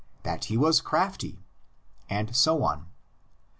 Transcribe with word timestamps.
that 0.23 0.45
he 0.45 0.57
was 0.57 0.81
crafty; 0.81 1.37
and 2.09 2.35
so 2.35 2.63
on. 2.63 2.87